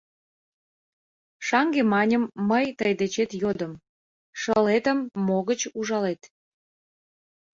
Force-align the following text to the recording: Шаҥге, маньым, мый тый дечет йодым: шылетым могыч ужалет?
Шаҥге, 1.47 1.81
маньым, 1.93 2.23
мый 2.49 2.65
тый 2.77 2.93
дечет 2.99 3.31
йодым: 3.41 3.73
шылетым 4.39 4.99
могыч 5.27 5.61
ужалет? 5.79 6.21